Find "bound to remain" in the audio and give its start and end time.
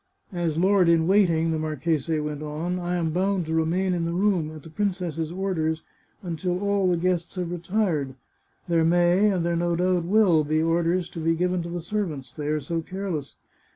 3.11-3.93